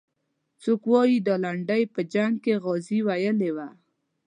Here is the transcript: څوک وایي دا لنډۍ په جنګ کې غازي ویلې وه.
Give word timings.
څوک 0.61 0.81
وایي 0.91 1.17
دا 1.27 1.35
لنډۍ 1.43 1.83
په 1.93 2.01
جنګ 2.13 2.33
کې 2.43 2.53
غازي 2.63 2.99
ویلې 3.07 3.49
وه. 3.55 3.67